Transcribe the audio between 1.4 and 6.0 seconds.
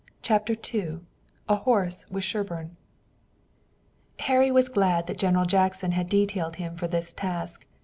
AHORSE WITH SHERBURNE Harry was glad that General Jackson